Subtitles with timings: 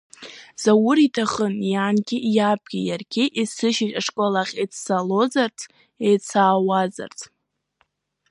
[0.61, 5.59] Заур иҭахын иангьы, иабгьы, иаргьы есышьыжь ашкол ахь еиццалозарц,
[6.07, 7.17] еицаауазарц.